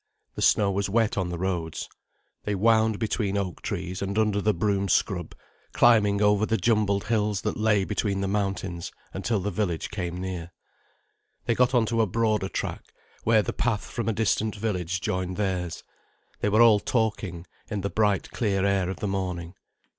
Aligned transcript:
The 0.33 0.41
snow 0.41 0.71
was 0.71 0.89
wet 0.89 1.15
on 1.15 1.29
the 1.29 1.37
roads. 1.37 1.87
They 2.43 2.55
wound 2.55 2.97
between 2.97 3.37
oak 3.37 3.61
trees 3.61 4.01
and 4.01 4.17
under 4.17 4.41
the 4.41 4.51
broom 4.51 4.89
scrub, 4.89 5.35
climbing 5.73 6.23
over 6.23 6.43
the 6.43 6.57
jumbled 6.57 7.03
hills 7.05 7.41
that 7.41 7.55
lay 7.55 7.83
between 7.85 8.19
the 8.21 8.27
mountains, 8.27 8.91
until 9.13 9.39
the 9.39 9.51
village 9.51 9.91
came 9.91 10.17
near. 10.19 10.53
They 11.45 11.53
got 11.53 11.75
on 11.75 11.85
to 11.85 12.01
a 12.01 12.07
broader 12.07 12.49
track, 12.49 12.85
where 13.25 13.43
the 13.43 13.53
path 13.53 13.85
from 13.85 14.09
a 14.09 14.13
distant 14.13 14.55
village 14.55 15.01
joined 15.01 15.37
theirs. 15.37 15.83
They 16.39 16.49
were 16.49 16.63
all 16.63 16.79
talking, 16.79 17.45
in 17.69 17.81
the 17.81 17.91
bright 17.91 18.31
clear 18.31 18.65
air 18.65 18.89
of 18.89 19.01
the 19.01 19.07
morning. 19.07 19.53